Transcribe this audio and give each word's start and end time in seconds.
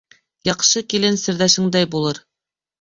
Яҡшы 0.51 0.83
килен 0.95 1.21
серҙәшеңдәй 1.27 1.93
булыр 1.95 2.25